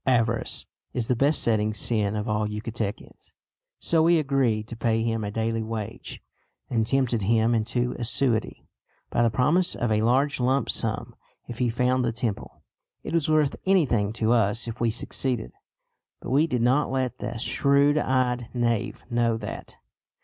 Avarice 0.07 0.65
is 0.93 1.09
the 1.09 1.15
besetting 1.15 1.75
sin 1.75 2.15
of 2.15 2.27
all 2.27 2.47
Yucatecans, 2.47 3.33
so 3.77 4.01
we 4.01 4.17
agreed 4.17 4.67
to 4.69 4.75
pay 4.75 5.03
him 5.03 5.23
a 5.23 5.29
daily 5.29 5.61
wage, 5.61 6.23
and 6.71 6.87
tempted 6.87 7.21
him 7.21 7.53
into 7.53 7.95
assiduity 7.99 8.65
by 9.11 9.21
the 9.21 9.29
promise 9.29 9.75
of 9.75 9.91
a 9.91 10.01
large 10.01 10.39
lump 10.39 10.71
sum 10.71 11.15
if 11.47 11.59
he 11.59 11.69
found 11.69 12.03
the 12.03 12.11
temple. 12.11 12.63
It 13.03 13.13
was 13.13 13.29
worth 13.29 13.55
anything 13.67 14.11
to 14.13 14.31
us 14.31 14.67
if 14.67 14.81
we 14.81 14.89
succeeded; 14.89 15.51
but 16.19 16.31
we 16.31 16.47
did 16.47 16.63
not 16.63 16.89
let 16.89 17.19
the 17.19 17.37
shrewd 17.37 17.99
eyed 17.99 18.49
knave 18.55 19.03
know 19.11 19.37
that. 19.37 19.77